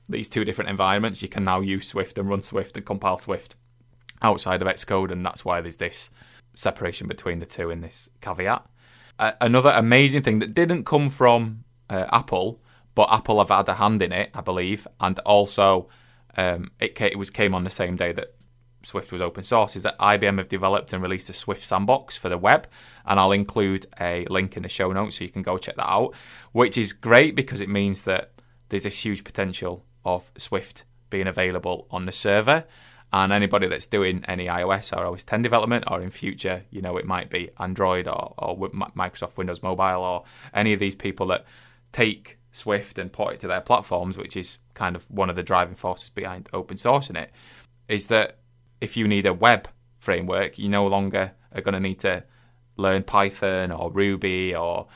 [0.08, 1.22] these two different environments.
[1.22, 3.56] You can now use Swift and run Swift and compile Swift
[4.22, 6.10] outside of Xcode, and that's why there's this
[6.56, 8.65] separation between the two in this caveat.
[9.17, 12.62] Uh, another amazing thing that didn't come from uh, Apple,
[12.96, 15.88] but Apple have had a hand in it, I believe, and also
[16.38, 18.36] um, it, came, it was came on the same day that
[18.84, 22.30] Swift was open source, is that IBM have developed and released a Swift sandbox for
[22.30, 22.67] the web,
[23.06, 25.89] and I'll include a link in the show notes so you can go check that
[25.89, 26.15] out,
[26.52, 28.32] which is great because it means that
[28.70, 32.63] there's this huge potential of Swift being available on the server
[33.13, 36.98] and anybody that's doing any iOS or OS 10 development, or in future, you know,
[36.98, 41.46] it might be Android or, or Microsoft Windows Mobile, or any of these people that
[41.91, 45.43] take Swift and port it to their platforms, which is kind of one of the
[45.43, 47.31] driving forces behind open sourcing it,
[47.87, 48.37] is that
[48.79, 52.23] if you need a web framework, you no longer are going to need to
[52.77, 54.87] learn Python or Ruby or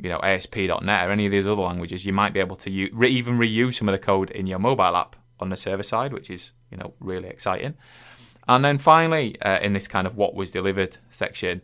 [0.00, 2.04] you know ASP.NET or any of these other languages.
[2.04, 4.96] You might be able to re- even reuse some of the code in your mobile
[4.96, 7.74] app on the server side, which is you know really exciting.
[8.48, 11.62] And then finally, uh, in this kind of what was delivered section,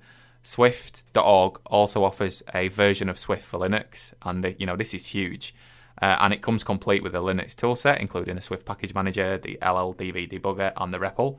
[0.48, 5.54] Swift.org also offers a version of Swift for Linux, and you know this is huge.
[6.00, 9.58] Uh, and it comes complete with a Linux toolset, including a Swift package manager, the
[9.61, 11.37] LLDB debugger, and the REPL.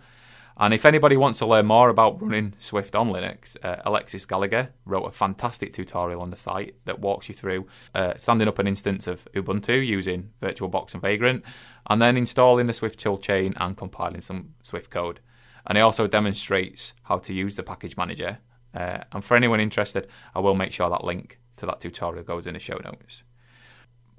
[0.57, 4.69] And if anybody wants to learn more about running Swift on Linux, uh, Alexis Gallagher
[4.85, 8.67] wrote a fantastic tutorial on the site that walks you through uh, standing up an
[8.67, 11.43] instance of Ubuntu using VirtualBox and Vagrant,
[11.89, 15.19] and then installing the Swift toolchain and compiling some Swift code.
[15.65, 18.37] And it also demonstrates how to use the package manager.
[18.73, 22.47] Uh, and for anyone interested, I will make sure that link to that tutorial goes
[22.47, 23.23] in the show notes.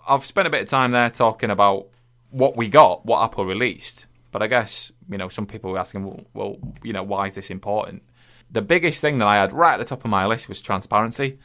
[0.09, 1.89] I've spent a bit of time there talking about
[2.31, 4.07] what we got, what Apple released.
[4.33, 7.35] But I guess, you know, some people were asking, well, well, you know, why is
[7.35, 8.03] this important?
[8.51, 11.39] The biggest thing that I had right at the top of my list was transparency.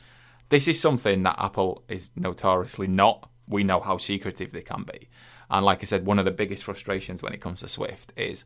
[0.49, 3.29] This is something that Apple is notoriously not.
[3.47, 5.09] We know how secretive they can be.
[5.49, 8.45] And like I said, one of the biggest frustrations when it comes to Swift is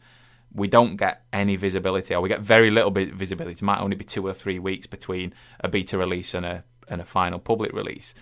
[0.54, 3.54] we don't get any visibility, or we get very little bit visibility.
[3.54, 7.02] It might only be two or three weeks between a beta release and a and
[7.02, 8.16] a final public release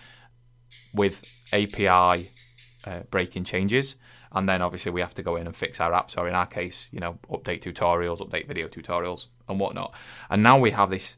[0.92, 2.32] with API
[2.84, 3.96] uh, breaking changes
[4.32, 6.46] and then obviously we have to go in and fix our apps, or in our
[6.46, 9.94] case, you know, update tutorials, update video tutorials, and whatnot.
[10.28, 11.16] And now we have this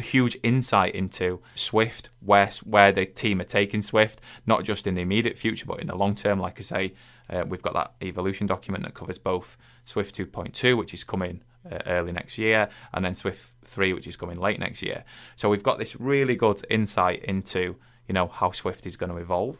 [0.00, 5.02] huge insight into Swift, where where the team are taking Swift, not just in the
[5.02, 6.40] immediate future, but in the long term.
[6.40, 6.94] Like I say,
[7.30, 11.78] uh, we've got that evolution document that covers both Swift 2.2, which is coming uh,
[11.86, 15.04] early next year, and then Swift 3, which is coming late next year.
[15.36, 17.76] So we've got this really good insight into
[18.08, 19.58] you know how Swift is going to evolve.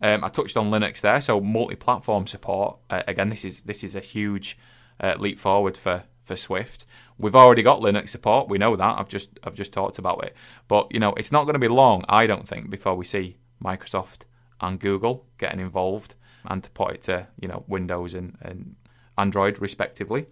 [0.00, 2.78] Um, I touched on Linux there, so multi-platform support.
[2.88, 4.56] Uh, again, this is this is a huge
[5.00, 6.86] uh, leap forward for for Swift.
[7.18, 8.48] We've already got Linux support.
[8.48, 8.98] We know that.
[8.98, 10.36] I've just I've just talked about it.
[10.68, 13.38] But you know, it's not going to be long, I don't think, before we see
[13.62, 14.22] Microsoft
[14.60, 16.14] and Google getting involved
[16.46, 18.76] and to put it to you know Windows and, and
[19.18, 20.26] Android respectively.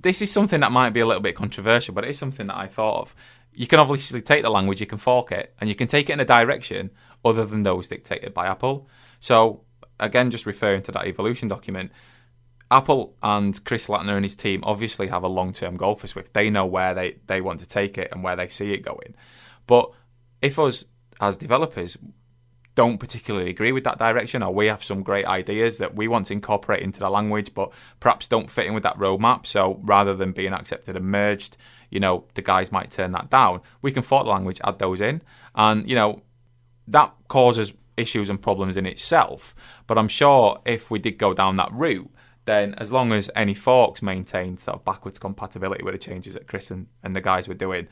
[0.00, 2.56] This is something that might be a little bit controversial, but it is something that
[2.56, 3.14] I thought of.
[3.54, 6.12] You can obviously take the language, you can fork it, and you can take it
[6.12, 6.90] in a direction
[7.24, 8.88] other than those dictated by Apple.
[9.20, 9.62] So,
[9.98, 11.90] again, just referring to that evolution document,
[12.70, 16.34] Apple and Chris Lattner and his team obviously have a long term goal for Swift.
[16.34, 19.14] They know where they, they want to take it and where they see it going.
[19.66, 19.90] But
[20.42, 20.84] if us
[21.20, 21.96] as developers
[22.74, 26.26] don't particularly agree with that direction, or we have some great ideas that we want
[26.26, 29.46] to incorporate into the language, but perhaps don't fit in with that roadmap.
[29.46, 31.56] So rather than being accepted and merged,
[31.90, 33.60] you know, the guys might turn that down.
[33.80, 35.22] We can fork the language, add those in,
[35.54, 36.22] and you know,
[36.88, 39.54] that causes issues and problems in itself.
[39.86, 42.10] But I'm sure if we did go down that route,
[42.44, 46.48] then as long as any forks maintain sort of backwards compatibility with the changes that
[46.48, 47.88] Chris and, and the guys were doing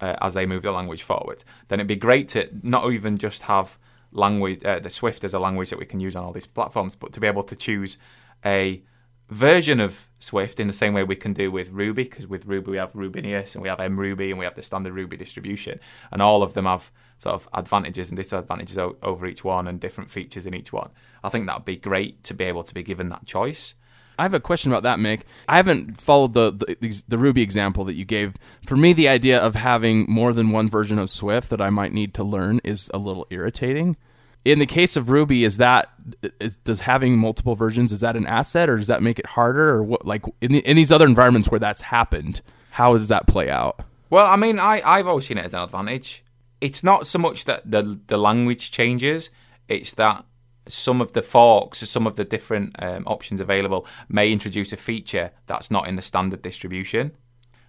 [0.00, 3.42] uh, as they move the language forward, then it'd be great to not even just
[3.42, 3.78] have
[4.14, 6.94] language, uh, the Swift as a language that we can use on all these platforms,
[6.94, 7.98] but to be able to choose
[8.44, 8.82] a
[9.28, 12.70] version of Swift in the same way we can do with Ruby, because with Ruby
[12.70, 16.22] we have Rubinius and we have mRuby and we have the standard Ruby distribution, and
[16.22, 20.10] all of them have sort of advantages and disadvantages o- over each one and different
[20.10, 20.90] features in each one.
[21.22, 23.74] I think that would be great to be able to be given that choice.
[24.18, 25.26] I have a question about that, Mic.
[25.48, 28.34] I haven't followed the, the the Ruby example that you gave.
[28.66, 31.92] For me, the idea of having more than one version of Swift that I might
[31.92, 33.96] need to learn is a little irritating.
[34.44, 35.90] In the case of Ruby, is that
[36.38, 39.70] is, does having multiple versions is that an asset, or does that make it harder,
[39.70, 40.06] or what?
[40.06, 43.80] Like in the, in these other environments where that's happened, how does that play out?
[44.10, 46.22] Well, I mean, I, I've always seen it as an advantage.
[46.60, 49.30] It's not so much that the the language changes;
[49.66, 50.24] it's that
[50.68, 54.76] some of the forks or some of the different um, options available may introduce a
[54.76, 57.12] feature that's not in the standard distribution,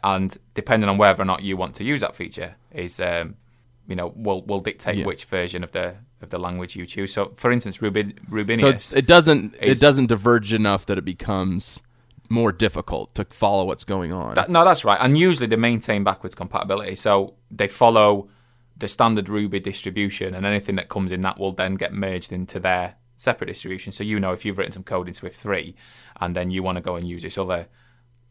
[0.03, 3.35] and depending on whether or not you want to use that feature, is um,
[3.87, 5.05] you know will will dictate Yeah.
[5.05, 7.13] which version of the of the language you choose.
[7.13, 8.59] So, for instance, Ruby, Rubinius.
[8.61, 11.81] So it's, it doesn't is- it doesn't diverge enough that it becomes
[12.29, 14.33] more difficult to follow what's going on.
[14.33, 14.97] That, no, that's right.
[14.99, 16.95] And usually they maintain backwards compatibility.
[16.95, 18.29] So they follow
[18.77, 22.59] the standard Ruby distribution, and anything that comes in that will then get merged into
[22.59, 23.93] their separate distribution.
[23.93, 25.75] So you know if you've written some code in Swift 3
[26.19, 27.67] and then you want to go and use this other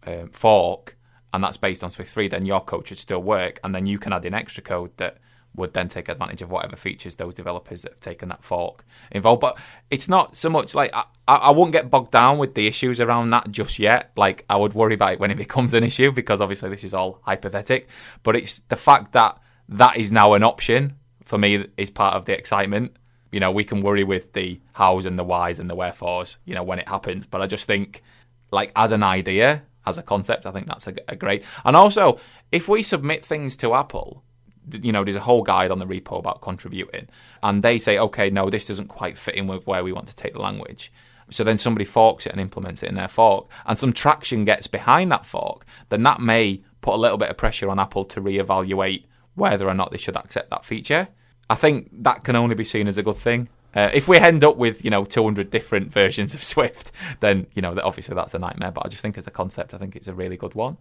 [0.07, 0.97] um, fork,
[1.33, 3.59] and that's based on Swift 3, then your code should still work.
[3.65, 5.19] And then you can add in extra code that
[5.57, 9.41] would then take advantage of whatever features those developers that have taken that fork involved.
[9.41, 9.59] But
[9.91, 13.31] it's not so much like I, I won't get bogged down with the issues around
[13.31, 14.11] that just yet.
[14.17, 16.95] Like I would worry about it when it becomes an issue because obviously this is
[16.95, 17.89] all hypothetic.
[18.23, 22.27] But it's the fact that that is now an option for me is part of
[22.27, 22.97] the excitement.
[23.33, 26.55] You know, we can worry with the hows and the whys and the wherefores, you
[26.55, 27.27] know, when it happens.
[27.27, 28.03] But I just think,
[28.51, 31.45] like, as an idea, as a concept, I think that's a, a great.
[31.65, 32.21] And also,
[32.53, 34.23] if we submit things to Apple,
[34.71, 37.09] you know, there's a whole guide on the repo about contributing,
[37.43, 40.17] and they say, okay, no, this doesn't quite fit in with where we want to
[40.17, 40.93] take the language.
[41.31, 44.67] So then somebody forks it and implements it in their fork, and some traction gets
[44.67, 48.21] behind that fork, then that may put a little bit of pressure on Apple to
[48.21, 51.09] reevaluate whether or not they should accept that feature.
[51.51, 53.49] I think that can only be seen as a good thing.
[53.75, 57.63] Uh, if we end up with you know 200 different versions of Swift, then you
[57.63, 58.71] know obviously that's a nightmare.
[58.71, 60.79] But I just think as a concept, I think it's a really good one.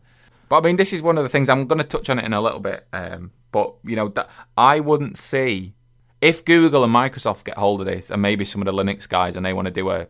[0.49, 2.25] But I mean, this is one of the things I'm going to touch on it
[2.25, 2.85] in a little bit.
[2.93, 5.73] Um, but you know, that I wouldn't see
[6.21, 9.35] if Google and Microsoft get hold of this, and maybe some of the Linux guys,
[9.35, 10.07] and they want to do a,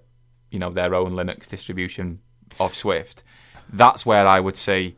[0.51, 2.19] you know, their own Linux distribution
[2.60, 3.23] of Swift.
[3.71, 4.97] That's where I would see,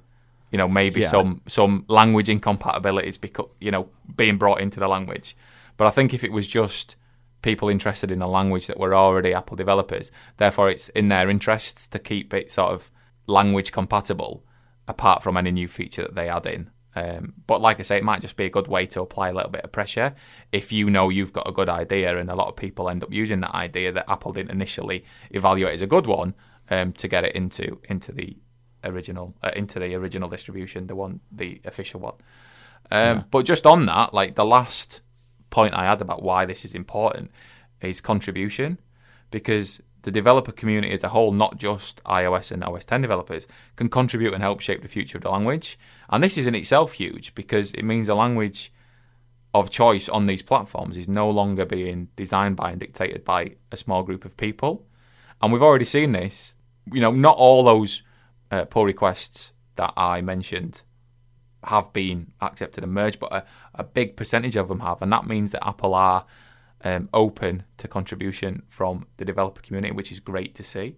[0.52, 1.08] you know, maybe Yeah.
[1.08, 5.36] some some language incompatibilities, because you know, being brought into the language.
[5.78, 6.96] But I think if it was just
[7.42, 11.88] people interested in the language that were already Apple developers, therefore it's in their interests
[11.88, 12.90] to keep it sort of
[13.28, 14.44] language compatible,
[14.88, 16.70] apart from any new feature that they add in.
[16.96, 19.34] Um, but like I say, it might just be a good way to apply a
[19.34, 20.16] little bit of pressure
[20.54, 23.12] if you know you've got a good idea, and a lot of people end up
[23.12, 26.34] using that idea that Apple didn't initially evaluate as a good one
[26.70, 28.38] um, to get it into into the
[28.86, 32.16] original uh, into the original distribution, the one the official one.
[32.92, 35.02] Um, But just on that, like the last
[35.50, 37.32] point I had about why this is important
[37.82, 38.80] is contribution,
[39.32, 43.90] because the developer community as a whole, not just iOS and OS X developers, can
[43.90, 45.80] contribute and help shape the future of the language.
[46.10, 48.72] And this is in itself huge because it means the language
[49.54, 53.78] of choice on these platforms is no longer being designed by and dictated by a
[53.78, 54.86] small group of people.
[55.42, 56.54] And we've already seen this.
[56.92, 58.04] You know, not all those
[58.52, 60.82] uh, pull requests that I mentioned
[61.64, 65.28] have been accepted and merged, but a, a big percentage of them have, and that
[65.28, 66.26] means that Apple are
[66.84, 70.98] um, open to contribution from the developer community, which is great to see.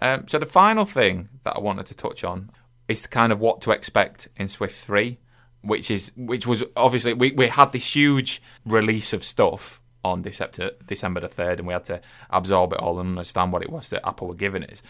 [0.00, 2.50] Um, so the final thing that I wanted to touch on
[2.88, 5.18] is kind of what to expect in Swift three,
[5.62, 10.72] which is which was obviously we, we had this huge release of stuff on December
[10.86, 12.00] December the third, and we had to
[12.30, 14.82] absorb it all and understand what it was that Apple were giving us.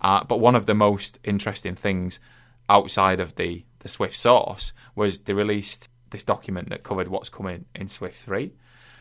[0.00, 2.20] Uh, but one of the most interesting things
[2.68, 7.64] outside of the the Swift source was they released this document that covered what's coming
[7.74, 8.52] in Swift 3.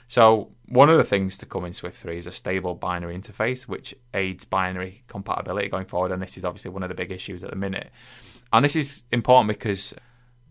[0.07, 3.63] So, one of the things to come in Swift 3 is a stable binary interface,
[3.63, 6.11] which aids binary compatibility going forward.
[6.11, 7.91] And this is obviously one of the big issues at the minute.
[8.51, 9.93] And this is important because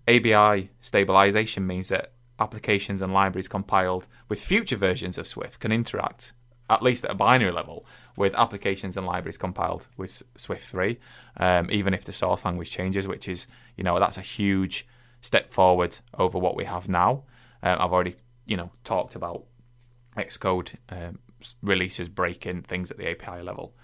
[0.07, 6.33] ABI stabilization means that applications and libraries compiled with future versions of Swift can interact,
[6.71, 10.99] at least at a binary level, with applications and libraries compiled with Swift 3,
[11.37, 13.47] um, even if the source language changes, which is,
[13.77, 14.87] you know, that's a huge
[15.21, 17.25] step forward over what we have now.
[17.63, 19.45] Um, I've already, you know, talked about
[20.17, 21.21] Xcode um,
[21.63, 23.75] releases breaking things at the API level.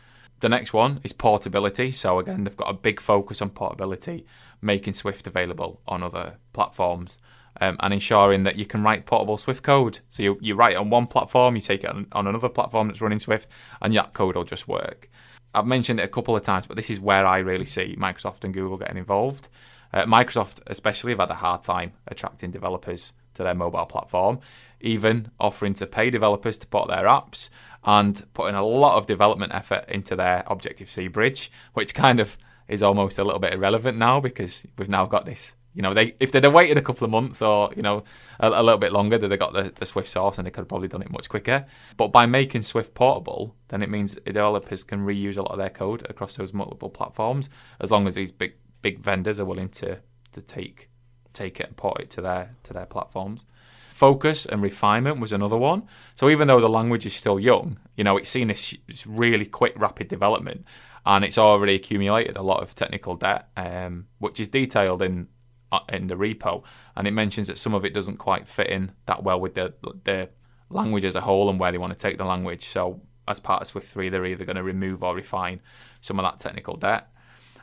[0.40, 1.92] The next one is portability.
[1.92, 4.26] So again, they've got a big focus on portability,
[4.60, 7.18] making Swift available on other platforms.
[7.60, 10.00] Um, and ensuring that you can write portable Swift code.
[10.08, 12.88] So you, you write it on one platform, you take it on, on another platform
[12.88, 13.48] that's running Swift,
[13.80, 15.08] and that code will just work.
[15.54, 18.42] I've mentioned it a couple of times, but this is where I really see Microsoft
[18.42, 19.48] and Google getting involved.
[19.92, 24.40] Uh, Microsoft, especially, have had a hard time attracting developers to their mobile platform,
[24.80, 27.50] even offering to pay developers to port their apps
[27.84, 32.36] and putting a lot of development effort into their Objective C bridge, which kind of
[32.66, 35.54] is almost a little bit irrelevant now because we've now got this.
[35.74, 38.04] You know, they if they'd have waited a couple of months or you know
[38.38, 40.62] a, a little bit longer, they'd have got the, the Swift source and they could
[40.62, 41.66] have probably done it much quicker.
[41.96, 45.70] But by making Swift portable, then it means developers can reuse a lot of their
[45.70, 47.50] code across those multiple platforms,
[47.80, 49.98] as long as these big big vendors are willing to
[50.32, 50.88] to take
[51.32, 53.44] take it and port it to their to their platforms.
[53.90, 55.84] Focus and refinement was another one.
[56.16, 59.46] So even though the language is still young, you know, it's seen this, this really
[59.46, 60.64] quick, rapid development,
[61.06, 65.28] and it's already accumulated a lot of technical debt, um, which is detailed in
[65.74, 66.62] Uh, in the repo,
[66.96, 69.74] and it mentions that some of it doesn't quite fit in that well with the
[70.04, 70.28] the
[70.70, 72.66] language as a whole and where they want to take the language.
[72.66, 75.60] So as part of Swift 3, they're either going to remove or refine
[76.00, 77.08] some of that technical debt.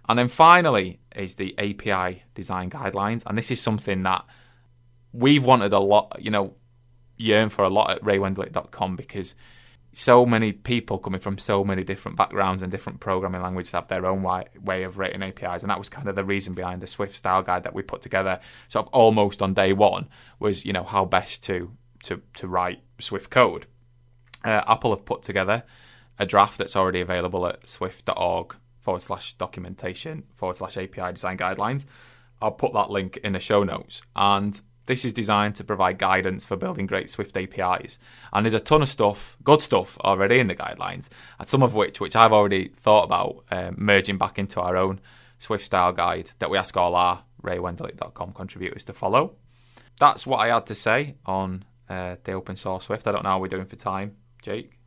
[0.09, 3.24] And then finally is the API design guidelines.
[3.26, 4.26] And this is something that
[5.14, 6.55] we've wanted a lot, you know,
[7.18, 9.36] yearn for a lot at raywenderlich.com because
[9.93, 14.05] so many people coming from so many different backgrounds and different programming languages have their
[14.05, 17.15] own way of writing APIs, and that was kind of the reason behind the Swift
[17.15, 18.39] style guide that we put together,
[18.69, 20.07] sort of almost on day one,
[20.39, 21.71] was you know how best to
[22.03, 23.65] to to write Swift code.
[24.43, 25.63] Uh, Apple have put together
[26.17, 31.85] a draft that's already available at swift.org forward slash documentation forward slash API design guidelines.
[32.41, 34.01] I'll put that link in the show notes.
[34.15, 37.97] And this is designed to provide guidance for building great Swift APIs.
[38.34, 41.09] And there's a ton of stuff, good stuff already in the guidelines,
[41.39, 44.99] and some of which, which I've already thought about um, merging back into our own
[45.39, 49.36] Swift style guide that we ask all our raywenderlich.com contributors to follow.
[49.99, 53.07] That's what I had to say on uh, the open source Swift.
[53.07, 54.79] I don't know how we're doing for time, Jake.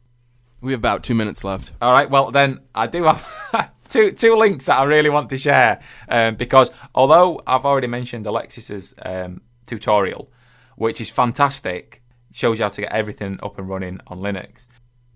[0.61, 1.73] We have about two minutes left.
[1.81, 2.09] All right.
[2.09, 6.37] Well, then I do have two two links that I really want to share um,
[6.37, 10.31] because although I've already mentioned Alexis's um, tutorial,
[10.77, 12.03] which is fantastic,
[12.33, 14.67] shows you how to get everything up and running on Linux.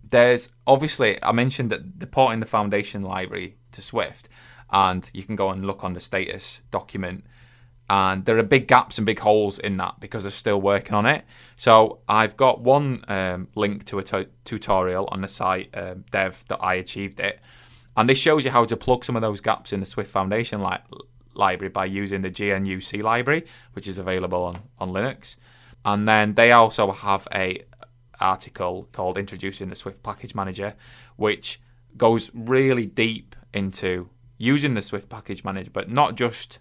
[0.03, 4.29] There's obviously I mentioned that they're porting the foundation library to Swift,
[4.71, 7.25] and you can go and look on the status document
[7.91, 11.07] and there are big gaps and big holes in that because they're still working on
[11.07, 11.25] it.
[11.57, 17.41] So I've got one um, link to a t- tutorial on the site um, it,
[17.97, 20.63] and this shows you how to plug some of those gaps in the Swift Foundation
[20.63, 20.77] li-
[21.39, 25.37] library by using the GNU-C library, which is available on, on Linux.
[25.85, 27.63] And then they also have a
[28.21, 30.75] article called "Introducing the Swift Package Manager,"
[31.17, 31.61] which
[31.97, 36.59] goes really deep into using the Swift Package Manager, but not just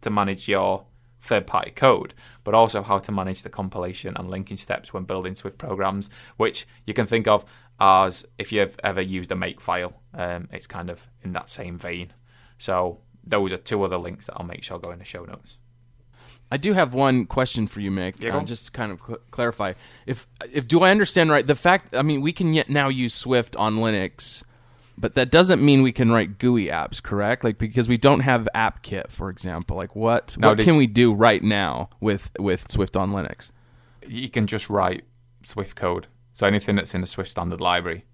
[0.00, 0.86] to manage your
[1.20, 2.14] third party code,
[2.44, 6.66] but also how to manage the compilation and linking steps when building Swift programs, which
[6.86, 7.44] you can think of
[7.80, 11.78] as if you've ever used a make file, um, it's kind of in that same
[11.78, 12.12] vein.
[12.58, 15.58] So those are two other links that I'll make sure go in the show notes.
[16.50, 18.20] I do have one question for you, Mic.
[18.20, 19.74] Yeah, uh, just to kind of cl- clarify,
[20.06, 21.46] if if do I understand right?
[21.46, 24.44] The fact, I mean, we can yet now use Swift on Linux
[25.00, 27.44] but that doesn't mean we can write GUI apps, correct?
[27.44, 29.76] Like because we don't have AppKit, for example.
[29.76, 33.52] Like what No, what can we do right now with with Swift on Linux?
[34.06, 35.04] You can just write
[35.44, 36.08] Swift code.
[36.34, 38.04] So anything that's in the Swift standard library,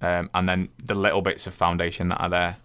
[0.00, 2.56] um, and then the little bits of foundation that are there.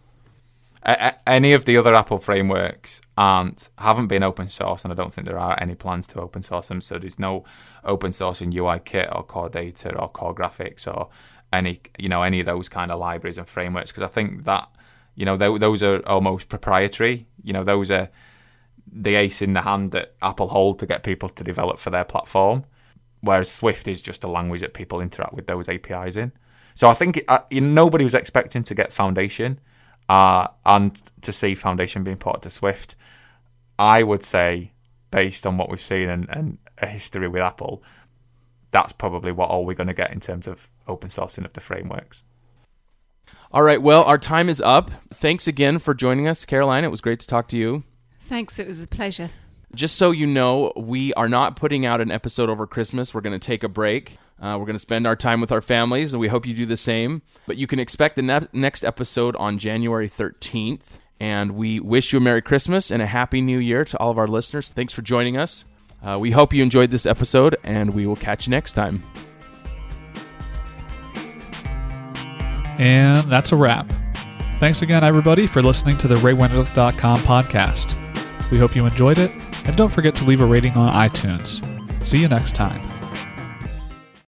[0.86, 5.26] Any of the other Apple frameworks aren't haven't been open source, and I don't think
[5.26, 6.82] there are any plans to open source them.
[6.82, 7.44] So there's no
[7.84, 11.10] open source in UIKit or Core Data or Core Graphics or
[11.52, 14.70] any you know any of those kind of libraries and frameworks because I think that
[15.16, 17.26] you know th- those are almost proprietary.
[17.44, 18.10] You know those are
[18.92, 22.04] the ace in the hand that Apple hold to get people to develop for their
[22.04, 22.66] platform,
[23.22, 26.32] whereas Swift is just a language that people interact with those APIs in.
[26.76, 29.60] So I think uh, you nobody was expecting to get Foundation
[30.10, 32.96] uh, and to see Foundation being ported to Swift.
[33.78, 34.72] I would say,
[35.12, 37.84] based on what we've seen and, and a history with Apple,
[38.72, 41.62] that's probably what all we're going to get in terms of open sourcing of the
[41.62, 42.24] frameworks.
[43.52, 44.92] All right, well, our time is up.
[45.14, 46.84] Thanks again for joining us, Caroline.
[46.84, 47.84] It was great to talk to you.
[48.28, 49.32] Thanks, it was a pleasure.
[49.74, 53.14] Just so you know, we are not putting out an episode over Christmas.
[53.14, 54.18] We're going to take a break.
[54.42, 56.66] Uh, we're going to spend our time with our families, and we hope you do
[56.66, 57.22] the same.
[57.48, 61.00] But you can expect the ne- next episode on January 13th.
[61.20, 64.18] And we wish you a Merry Christmas and a Happy New Year to all of
[64.18, 64.70] our listeners.
[64.70, 65.64] Thanks for joining us.
[66.04, 69.02] Uh, we hope you enjoyed this episode, and we will catch you next time.
[72.78, 73.92] And that's a wrap.
[74.60, 78.52] Thanks again, everybody, for listening to the RayWenderlich.com podcast.
[78.52, 79.32] We hope you enjoyed it,
[79.66, 81.64] and don't forget to leave a rating on iTunes.
[82.06, 82.95] See you next time.